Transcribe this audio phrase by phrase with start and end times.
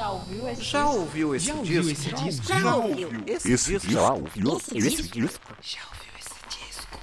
[0.00, 0.98] Já ouviu esse Já disco?
[0.98, 1.60] ouviu esse Já disco?
[1.60, 2.46] ouviu esse disco?
[2.48, 3.92] Já ouviu esse, Esse disco?
[3.92, 5.54] já ouviu esse disco?
[5.60, 6.98] Já ouviu esse disco?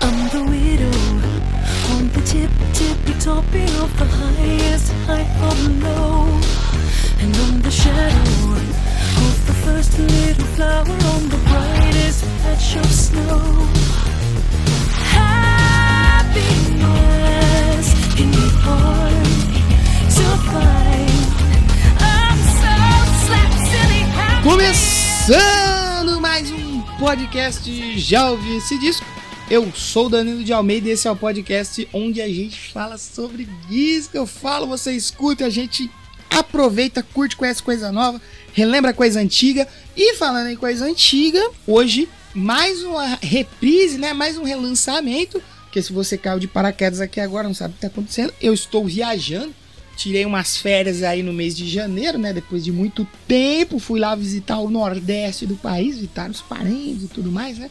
[0.00, 0.96] I'm the widow
[1.92, 6.24] on the tip, tippy topping of the highest height of low.
[7.20, 8.56] And I'm the shadow
[9.26, 13.68] of the first little flower on the brightest patch of snow.
[16.80, 19.39] Happiness in your heart
[24.42, 29.06] Começando mais um podcast Já ouviu esse disco?
[29.50, 32.96] Eu sou o Danilo de Almeida e esse é o podcast onde a gente fala
[32.96, 34.16] sobre disco.
[34.16, 35.90] Eu falo, você escuta, a gente
[36.30, 38.20] aproveita, curte, conhece coisa nova,
[38.52, 39.68] relembra coisa antiga.
[39.96, 44.12] E falando em coisa antiga, hoje mais uma reprise, né?
[44.12, 45.42] Mais um relançamento.
[45.64, 48.32] Porque se você caiu de paraquedas aqui agora, não sabe o que está acontecendo.
[48.40, 49.54] Eu estou viajando.
[50.00, 52.32] Tirei umas férias aí no mês de janeiro, né?
[52.32, 57.08] Depois de muito tempo, fui lá visitar o Nordeste do país, visitar os parentes e
[57.08, 57.70] tudo mais, né?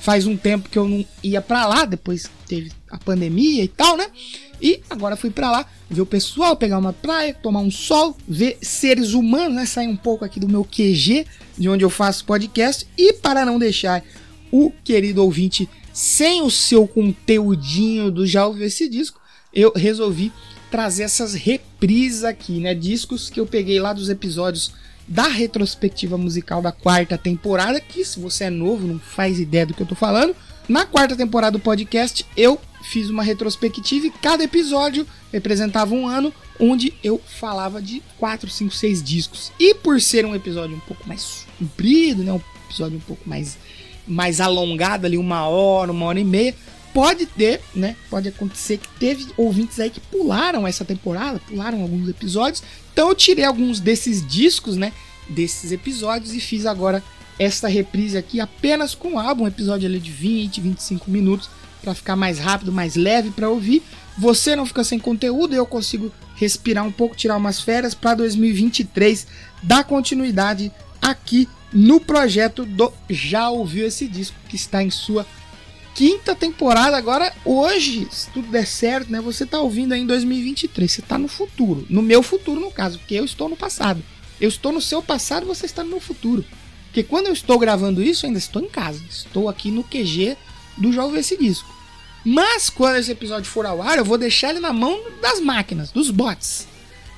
[0.00, 3.96] Faz um tempo que eu não ia pra lá, depois teve a pandemia e tal,
[3.96, 4.08] né?
[4.60, 8.58] E agora fui pra lá ver o pessoal, pegar uma praia, tomar um sol, ver
[8.60, 9.64] seres humanos, né?
[9.64, 11.26] Sair um pouco aqui do meu QG,
[11.56, 12.88] de onde eu faço podcast.
[12.98, 14.02] E para não deixar
[14.50, 19.20] o querido ouvinte sem o seu conteúdinho do Já Ouviu Esse Disco,
[19.54, 20.32] eu resolvi
[20.70, 22.74] trazer essas reprises aqui, né?
[22.74, 24.72] Discos que eu peguei lá dos episódios
[25.06, 29.72] da retrospectiva musical da quarta temporada, que se você é novo, não faz ideia do
[29.72, 30.36] que eu tô falando.
[30.68, 36.32] Na quarta temporada do podcast, eu fiz uma retrospectiva e cada episódio representava um ano
[36.60, 39.52] onde eu falava de 4, 5, 6 discos.
[39.58, 43.56] E por ser um episódio um pouco mais comprido, né, um episódio um pouco mais
[44.06, 46.54] mais alongado ali, uma hora, uma hora e meia,
[46.92, 47.96] pode ter, né?
[48.10, 52.62] Pode acontecer que teve ouvintes aí que pularam essa temporada, pularam alguns episódios.
[52.92, 54.92] Então eu tirei alguns desses discos, né?
[55.28, 57.02] Desses episódios e fiz agora
[57.38, 61.48] esta reprise aqui apenas com álbum, um episódio ali de 20, 25 minutos,
[61.80, 63.82] para ficar mais rápido, mais leve para ouvir.
[64.16, 69.26] Você não fica sem conteúdo, eu consigo respirar um pouco, tirar umas férias para 2023,
[69.62, 75.26] dar continuidade aqui no projeto do Já Ouviu Esse Disco, que está em sua
[75.98, 76.96] quinta temporada.
[76.96, 79.20] Agora, hoje, se tudo der certo, né?
[79.20, 80.92] Você tá ouvindo aí em 2023.
[80.92, 81.84] Você tá no futuro.
[81.90, 84.00] No meu futuro, no caso, porque eu estou no passado.
[84.40, 86.44] Eu estou no seu passado, você está no meu futuro.
[86.84, 89.02] Porque quando eu estou gravando isso, ainda estou em casa.
[89.10, 90.36] Estou aqui no QG
[90.76, 91.68] do Ouviu Esse Disco.
[92.24, 95.90] Mas quando esse episódio for ao ar, eu vou deixar ele na mão das máquinas,
[95.90, 96.68] dos bots.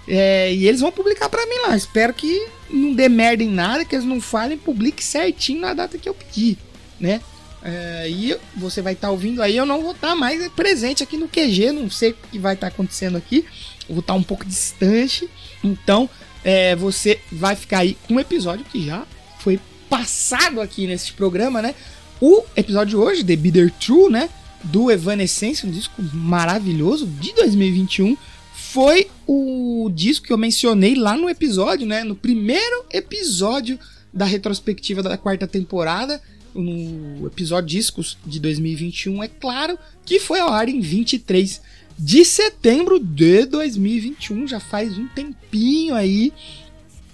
[0.09, 1.77] É, e eles vão publicar pra mim lá.
[1.77, 5.99] Espero que não dê merda em nada, que eles não falem, publique certinho na data
[5.99, 6.57] que eu pedi,
[6.99, 7.21] né?
[7.63, 11.29] É, e você vai estar ouvindo aí, eu não vou estar mais presente aqui no
[11.29, 13.45] QG, não sei o que vai estar acontecendo aqui,
[13.89, 15.29] vou estar um pouco distante,
[15.63, 16.09] então
[16.43, 19.07] é, você vai ficar aí com um episódio que já
[19.41, 19.61] foi
[19.91, 21.75] passado aqui nesse programa, né?
[22.21, 24.31] O episódio de hoje, The Bitter True, né?
[24.65, 28.17] Do Evanescence, um disco maravilhoso de 2021,
[28.53, 32.05] foi o disco que eu mencionei lá no episódio, né?
[32.05, 33.79] No primeiro episódio
[34.13, 36.21] da retrospectiva da quarta temporada,
[36.55, 41.61] no episódio Discos de 2021, é claro, que foi ao ar em 23
[41.99, 46.33] de setembro de 2021, já faz um tempinho aí.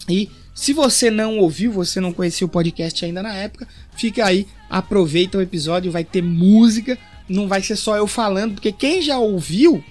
[0.09, 4.47] E se você não ouviu, você não conhecia o podcast ainda na época, fica aí,
[4.71, 6.97] aproveita o episódio, vai ter música,
[7.29, 9.85] não vai ser só eu falando, porque quem já ouviu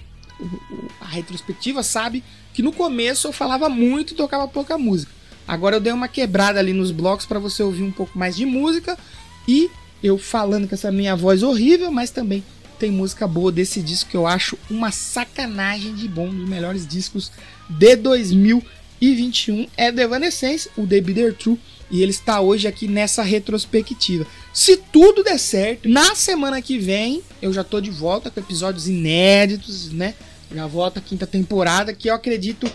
[1.00, 5.12] a retrospectiva sabe que no começo eu falava muito e tocava pouca música.
[5.46, 8.44] Agora eu dei uma quebrada ali nos blocos para você ouvir um pouco mais de
[8.44, 8.98] música
[9.46, 9.70] e
[10.02, 12.42] eu falando com essa minha voz horrível, mas também
[12.78, 16.86] tem música boa desse disco que eu acho uma sacanagem de bom, um dos melhores
[16.86, 17.32] discos
[17.68, 21.58] de 2021 é The Evanescence, o The Bitter True,
[21.90, 24.26] e ele está hoje aqui nessa retrospectiva.
[24.52, 28.88] Se tudo der certo, na semana que vem eu já tô de volta com episódios
[28.88, 30.14] inéditos, né?
[30.54, 32.70] Já volto a quinta temporada, que eu acredito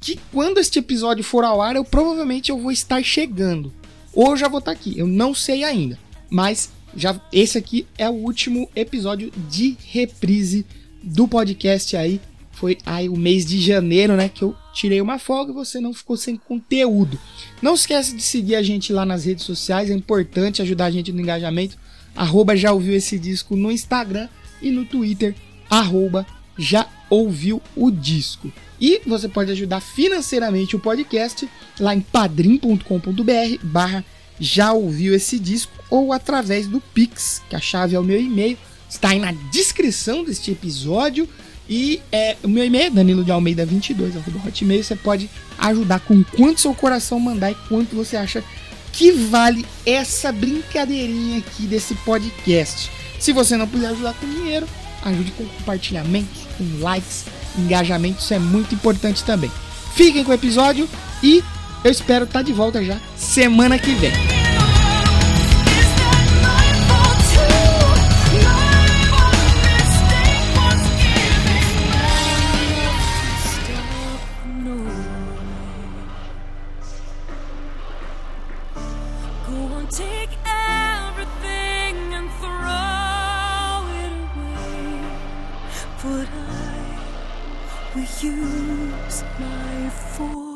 [0.00, 3.72] que quando este episódio for ao ar, eu provavelmente eu vou estar chegando.
[4.12, 5.98] Ou eu já vou estar aqui, eu não sei ainda.
[6.32, 10.64] Mas já esse aqui é o último episódio de reprise
[11.02, 12.22] do podcast aí.
[12.52, 15.92] Foi aí o mês de janeiro, né, que eu tirei uma folga e você não
[15.92, 17.18] ficou sem conteúdo.
[17.60, 21.12] Não esquece de seguir a gente lá nas redes sociais, é importante ajudar a gente
[21.12, 21.76] no engajamento.
[22.16, 24.26] Arroba já ouviu esse disco no Instagram
[24.62, 25.34] e no Twitter,
[25.68, 26.26] arroba
[26.56, 28.50] já ouviu o disco.
[28.80, 31.46] E você pode ajudar financeiramente o podcast
[31.78, 32.82] lá em padrim.com.br
[33.62, 34.02] barra
[34.42, 38.58] já ouviu esse disco ou através do Pix, que a chave é o meu e-mail,
[38.90, 41.28] está aí na descrição deste episódio.
[41.68, 44.82] E é, o meu e-mail é danilo de almeida 22 arroba hotmail.
[44.82, 48.42] Você pode ajudar com quanto seu coração mandar e quanto você acha
[48.92, 52.90] que vale essa brincadeirinha aqui desse podcast.
[53.20, 54.66] Se você não puder ajudar com dinheiro,
[55.04, 57.24] ajude com compartilhamentos, com likes,
[57.56, 59.50] engajamento, isso é muito importante também.
[59.94, 60.88] Fiquem com o episódio
[61.22, 61.42] e
[61.84, 64.12] eu espero estar de volta já semana que vem.
[89.12, 90.51] Is that my fault too?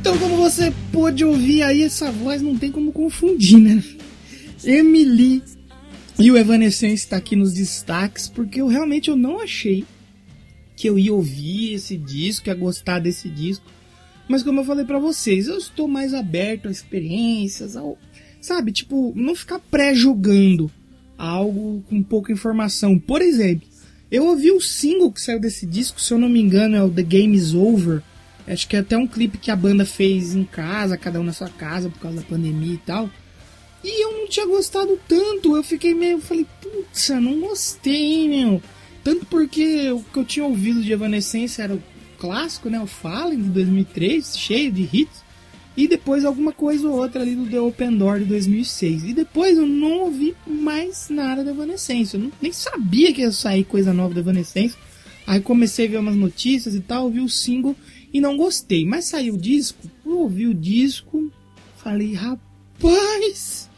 [0.00, 3.84] Então, como você pôde ouvir aí, essa voz não tem como confundir, né?
[4.64, 5.42] Emily
[6.18, 9.84] e o Evanescence tá aqui nos destaques, porque eu realmente eu não achei
[10.74, 13.66] que eu ia ouvir esse disco, ia gostar desse disco.
[14.26, 17.98] Mas como eu falei pra vocês, eu estou mais aberto a experiências, ao,
[18.40, 20.70] sabe, tipo, não ficar pré-julgando
[21.18, 22.98] algo com pouca informação.
[22.98, 23.68] Por exemplo,
[24.10, 26.88] eu ouvi o single que saiu desse disco, se eu não me engano, é o
[26.88, 28.02] The Game Is Over.
[28.50, 31.32] Acho que é até um clipe que a banda fez em casa, cada um na
[31.32, 33.08] sua casa, por causa da pandemia e tal.
[33.82, 38.60] E eu não tinha gostado tanto, eu fiquei meio, falei, putz, não gostei, meu.
[39.02, 41.82] Tanto porque o que eu tinha ouvido de Evanescence era o
[42.18, 45.20] clássico, né, o Fallen de 2003, cheio de hits.
[45.76, 49.04] E depois alguma coisa ou outra ali do The Open Door de 2006.
[49.04, 52.14] E depois eu não ouvi mais nada da Evanescence.
[52.14, 54.76] Eu nem sabia que ia sair coisa nova da Evanescence.
[55.26, 57.76] Aí comecei a ver umas notícias e tal, ouvi o single
[58.12, 58.84] e não gostei.
[58.84, 61.30] Mas saiu o disco, eu ouvi o disco,
[61.76, 63.68] falei, rapaz,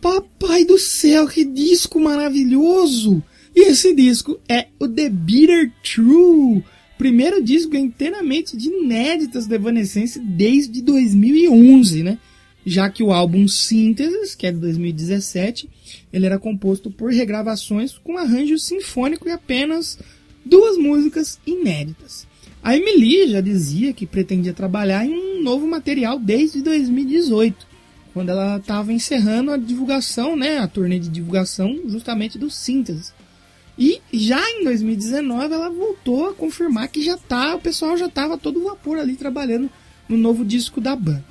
[0.00, 3.22] papai do céu, que disco maravilhoso!
[3.54, 6.64] E esse disco é o The Bitter True,
[6.98, 12.18] primeiro disco inteiramente de inéditas da Evanescence desde 2011, né?
[12.66, 15.68] Já que o álbum Synthesis, que é de 2017,
[16.12, 19.98] ele era composto por regravações com arranjo sinfônico e apenas
[20.44, 22.26] duas músicas inéditas.
[22.64, 27.66] A Emily já dizia que pretendia trabalhar em um novo material desde 2018,
[28.14, 33.12] quando ela estava encerrando a divulgação, né, a turnê de divulgação justamente do Synthesis.
[33.78, 38.38] E já em 2019 ela voltou a confirmar que já tá, o pessoal já estava
[38.38, 39.68] todo vapor ali trabalhando
[40.08, 41.22] no novo disco da banda.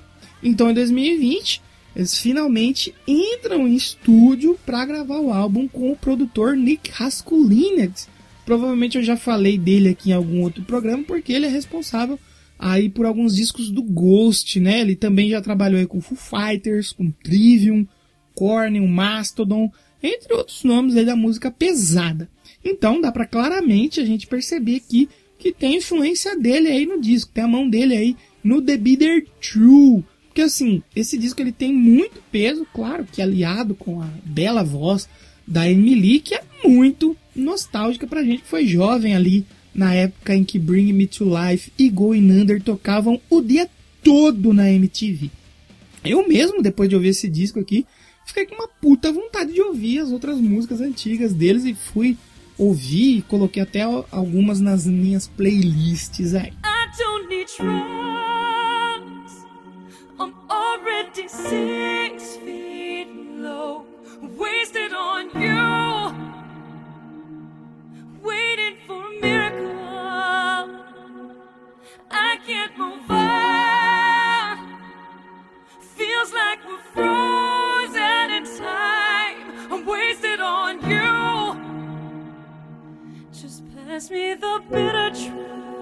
[0.44, 1.64] Então em 2020
[1.96, 8.08] eles finalmente entram em estúdio para gravar o álbum com o produtor Nick Raskulinecz.
[8.46, 12.20] Provavelmente eu já falei dele aqui em algum outro programa porque ele é responsável
[12.60, 14.82] aí por alguns discos do Ghost, né?
[14.82, 17.86] Ele também já trabalhou aí com Foo Fighters, com Trivium,
[18.36, 22.30] o Mastodon, entre outros nomes aí da música pesada.
[22.64, 27.32] Então dá para claramente a gente perceber aqui que tem influência dele aí no disco,
[27.34, 30.04] tem a mão dele aí no The Bitter True.
[30.28, 35.08] Porque assim, esse disco ele tem muito peso, claro que aliado com a bela voz
[35.46, 40.44] da Emily, que é muito nostálgica pra gente que foi jovem ali na época em
[40.44, 43.70] que Bring Me to Life e Going Under tocavam o dia
[44.04, 45.32] todo na MTV.
[46.04, 47.86] Eu mesmo, depois de ouvir esse disco aqui,
[48.26, 52.18] fiquei com uma puta vontade de ouvir as outras músicas antigas deles e fui
[52.58, 56.52] ouvir e coloquei até algumas nas minhas playlists aí.
[56.64, 58.13] I
[83.94, 85.73] pass me the bitter truth.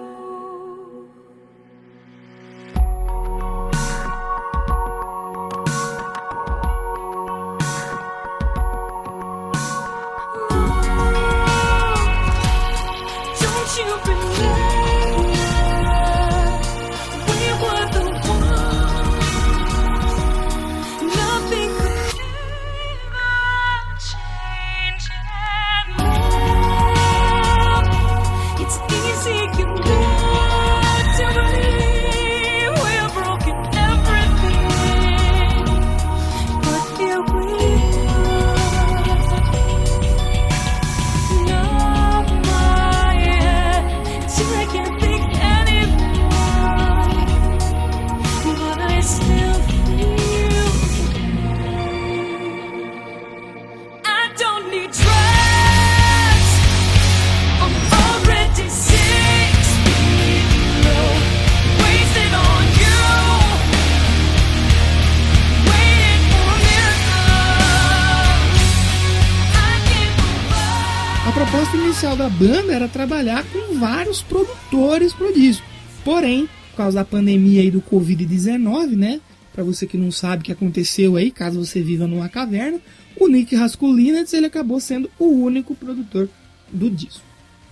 [72.02, 75.64] Inicial da banda era trabalhar com vários produtores pro disco.
[76.04, 79.20] Porém, por causa da pandemia aí do Covid-19, né?
[79.52, 82.80] Para você que não sabe o que aconteceu aí, caso você viva numa caverna,
[83.20, 86.28] o Nick Raskulinets ele acabou sendo o único produtor
[86.72, 87.22] do disco.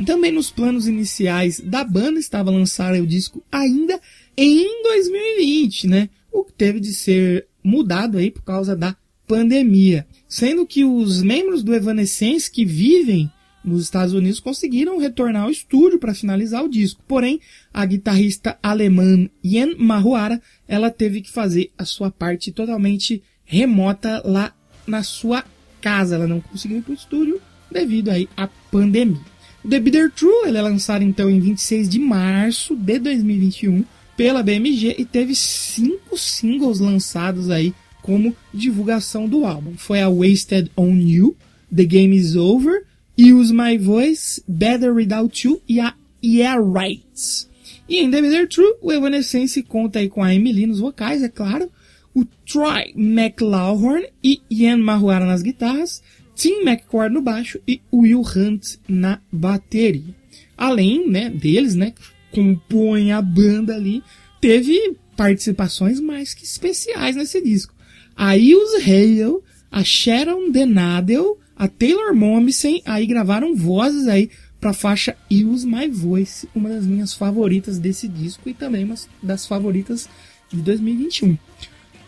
[0.07, 3.99] Também nos planos iniciais da banda estava lançar o disco ainda
[4.37, 6.09] em 2020, né?
[6.31, 8.95] O que teve de ser mudado aí por causa da
[9.27, 10.07] pandemia.
[10.29, 13.31] Sendo que os membros do Evanescence que vivem
[13.65, 17.03] nos Estados Unidos conseguiram retornar ao estúdio para finalizar o disco.
[17.07, 17.41] Porém,
[17.73, 24.55] a guitarrista alemã Yen Mahuara, ela teve que fazer a sua parte totalmente remota lá
[24.87, 25.45] na sua
[25.81, 26.15] casa.
[26.15, 27.41] Ela não conseguiu ir para o estúdio
[27.71, 29.21] devido aí à pandemia.
[29.63, 33.85] O The Bitter True ele é lançado então em 26 de março de 2021
[34.17, 39.75] pela BMG e teve cinco singles lançados aí como divulgação do álbum.
[39.77, 41.37] Foi a Wasted on You,
[41.75, 42.85] The Game Is Over,
[43.19, 47.49] Use My Voice, Better Without You e a Yeah Right.
[47.89, 51.29] E em The Bitter True, o Evanescence conta aí com a Emily nos vocais, é
[51.29, 51.71] claro,
[52.15, 56.03] o Troy McLaughlin e Ian Mahuara nas guitarras,
[56.35, 60.15] Tim McCord no baixo e Will Hunt na bateria.
[60.57, 61.93] Além né, deles, né,
[62.31, 64.03] compõem a banda ali,
[64.41, 67.75] teve participações mais que especiais nesse disco.
[68.17, 69.41] A Ilse Hale,
[69.71, 75.91] a Sharon Denadel, a Taylor Momsen, aí gravaram vozes aí para a faixa Use My
[75.91, 80.09] Voice, uma das minhas favoritas desse disco e também uma das favoritas
[80.51, 81.37] de 2021.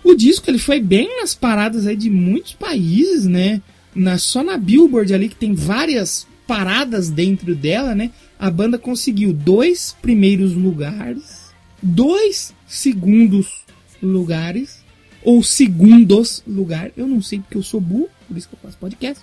[0.02, 3.60] O disco ele foi bem nas paradas aí de muitos países, né?
[3.94, 8.10] Na, só na Billboard ali, que tem várias paradas dentro dela, né?
[8.38, 13.66] A banda conseguiu dois primeiros lugares, dois segundos
[14.02, 14.82] lugares,
[15.22, 18.78] ou segundos lugar, eu não sei porque eu sou burro, por isso que eu faço
[18.78, 19.22] podcast,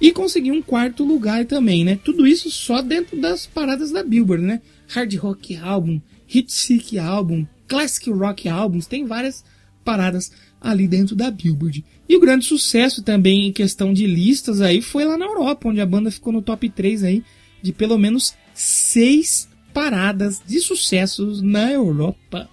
[0.00, 1.98] e conseguiu um quarto lugar também, né?
[2.04, 4.60] Tudo isso só dentro das paradas da Billboard, né?
[4.88, 9.44] Hard Rock Album, Hit Seek Album, Classic Rock Albums, tem várias
[9.84, 11.84] paradas ali dentro da Billboard.
[12.08, 15.80] E o grande sucesso também em questão de listas aí foi lá na Europa, onde
[15.80, 17.22] a banda ficou no top 3 aí
[17.62, 22.48] de pelo menos seis paradas de sucessos na Europa.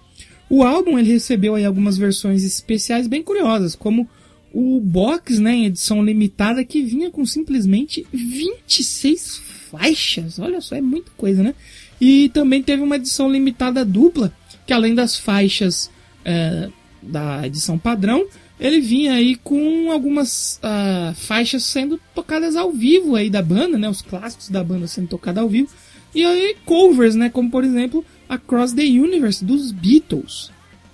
[0.48, 4.08] O álbum ele recebeu aí algumas versões especiais bem curiosas, como
[4.52, 10.38] o box, né, em edição limitada que vinha com simplesmente 26 faixas.
[10.38, 11.54] Olha só, é muita coisa, né?
[12.00, 14.32] E também teve uma edição limitada dupla,
[14.66, 15.90] que além das faixas
[16.24, 16.68] é,
[17.02, 18.26] da edição padrão,
[18.58, 23.88] ele vinha aí com algumas uh, faixas sendo tocadas ao vivo aí da banda, né?
[23.88, 25.68] Os clássicos da banda sendo tocados ao vivo.
[26.14, 27.28] E aí covers, né?
[27.28, 30.50] Como por exemplo Across the Universe dos Beatles.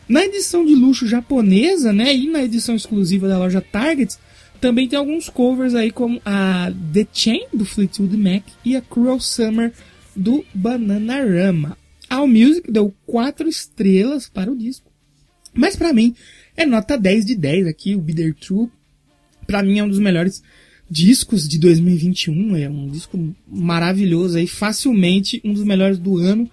[0.09, 2.15] Na edição de luxo japonesa, né?
[2.15, 4.17] E na edição exclusiva da loja Target,
[4.61, 9.21] também tem alguns covers aí como a The Chain do Fleetwood Mac e a Cruel
[9.21, 9.73] Summer
[10.15, 11.77] do Bananarama.
[12.09, 14.91] A Music deu 4 estrelas para o disco.
[15.55, 16.15] Mas para mim
[16.57, 18.69] é nota 10 de 10 aqui, o Bitter True.
[19.47, 20.43] Para mim é um dos melhores
[20.89, 26.51] discos de 2021, é um disco maravilhoso aí, facilmente um dos melhores do ano.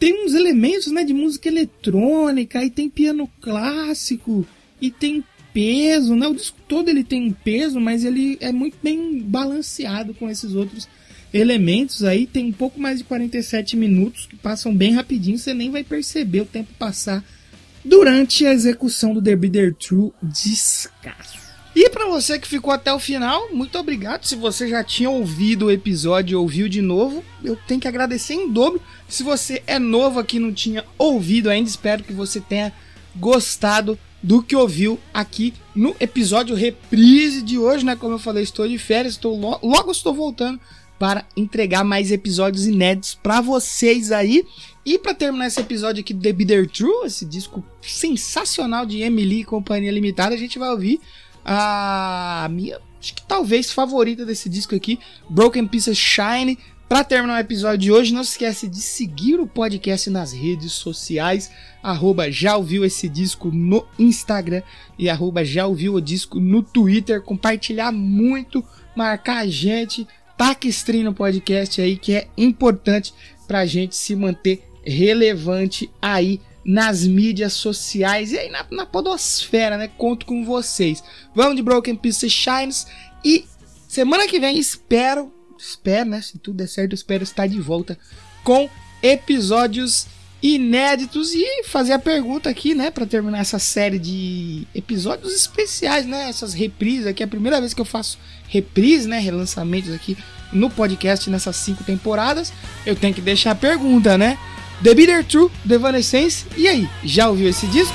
[0.00, 4.46] Tem uns elementos, né, de música eletrônica, e tem piano clássico,
[4.80, 6.26] e tem peso, né?
[6.26, 10.54] O disco todo ele tem um peso, mas ele é muito bem balanceado com esses
[10.54, 10.88] outros
[11.34, 12.26] elementos aí.
[12.26, 16.40] Tem um pouco mais de 47 minutos que passam bem rapidinho, você nem vai perceber
[16.40, 17.22] o tempo passar
[17.84, 21.49] durante a execução do The Bitter True descasso.
[21.74, 24.24] E para você que ficou até o final, muito obrigado.
[24.24, 28.34] Se você já tinha ouvido o episódio e ouviu de novo, eu tenho que agradecer
[28.34, 28.82] em dobro.
[29.08, 32.72] Se você é novo aqui e não tinha ouvido ainda, espero que você tenha
[33.14, 37.96] gostado do que ouviu aqui no episódio reprise de hoje, né?
[37.96, 40.60] Como eu falei, estou de férias, estou lo logo estou voltando
[40.98, 44.44] para entregar mais episódios inéditos para vocês aí.
[44.84, 49.40] E para terminar esse episódio aqui do The Bitter True, esse disco sensacional de Emily
[49.40, 51.00] e Companhia Limitada, a gente vai ouvir
[51.44, 56.58] a minha, acho que talvez favorita desse disco aqui, Broken Pieces Shine.
[56.88, 60.72] Para terminar o episódio de hoje, não se esquece de seguir o podcast nas redes
[60.72, 61.48] sociais,
[61.80, 64.60] arroba já ouviu esse disco no Instagram
[64.98, 68.64] e arroba já ouviu o disco no Twitter, compartilhar muito,
[68.96, 70.04] marcar a gente,
[70.36, 73.14] taca stream no podcast aí que é importante
[73.46, 79.88] pra gente se manter relevante aí nas mídias sociais e aí na, na podosfera, né?
[79.96, 81.02] Conto com vocês.
[81.34, 82.86] Vamos de Broken Pieces Shines
[83.24, 83.44] e
[83.88, 86.20] semana que vem espero, espero, né?
[86.20, 87.98] Se tudo der certo, espero estar de volta
[88.44, 88.68] com
[89.02, 90.06] episódios
[90.42, 96.30] inéditos e fazer a pergunta aqui, né, para terminar essa série de episódios especiais, né,
[96.30, 100.16] essas reprises aqui, é a primeira vez que eu faço reprise, né, relançamentos aqui
[100.52, 102.52] no podcast nessas cinco temporadas.
[102.84, 104.38] Eu tenho que deixar a pergunta, né?
[104.82, 106.46] The Bitter True, The Evanescence.
[106.56, 107.94] E aí, já ouviu esse disco?